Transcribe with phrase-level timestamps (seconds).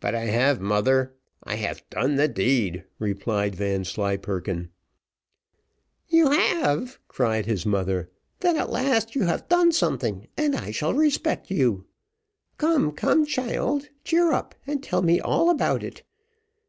[0.00, 1.14] "But I have, mother.
[1.44, 4.70] I have done the deed," replied Vanslyperken.
[6.08, 10.92] "You have!" cried his mother; "then at last you have done something, and I shall
[10.94, 11.86] respect you.
[12.58, 16.02] Come, come, child, cheer up, and tell me all about it.